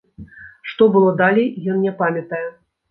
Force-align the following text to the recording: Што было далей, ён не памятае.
Што 0.71 0.89
было 0.95 1.11
далей, 1.21 1.47
ён 1.77 1.87
не 1.87 1.97
памятае. 2.03 2.47